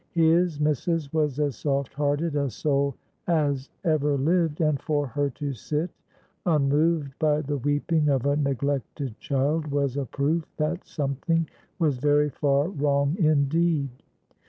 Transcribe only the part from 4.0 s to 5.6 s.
lived, and for her to